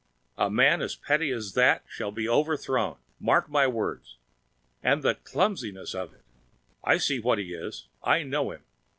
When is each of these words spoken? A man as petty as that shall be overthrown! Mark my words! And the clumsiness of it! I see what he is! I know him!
A 0.39 0.49
man 0.49 0.81
as 0.81 0.95
petty 0.95 1.29
as 1.29 1.53
that 1.53 1.83
shall 1.87 2.11
be 2.11 2.27
overthrown! 2.27 2.97
Mark 3.19 3.51
my 3.51 3.67
words! 3.67 4.17
And 4.81 5.03
the 5.03 5.13
clumsiness 5.13 5.93
of 5.93 6.11
it! 6.11 6.23
I 6.83 6.97
see 6.97 7.19
what 7.19 7.37
he 7.37 7.53
is! 7.53 7.87
I 8.03 8.23
know 8.23 8.49
him! 8.51 8.63